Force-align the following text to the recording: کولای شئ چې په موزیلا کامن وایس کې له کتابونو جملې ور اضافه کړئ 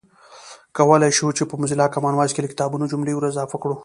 کولای 0.77 1.11
شئ 1.17 1.29
چې 1.37 1.43
په 1.49 1.55
موزیلا 1.59 1.85
کامن 1.93 2.13
وایس 2.15 2.31
کې 2.33 2.43
له 2.43 2.51
کتابونو 2.53 2.89
جملې 2.91 3.13
ور 3.15 3.25
اضافه 3.31 3.57
کړئ 3.63 3.75